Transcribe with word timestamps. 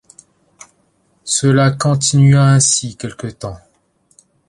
Cela 1.25 1.69
continua 1.73 2.53
ainsi 2.53 2.95
quelque 2.97 3.27
temps. 3.27 3.59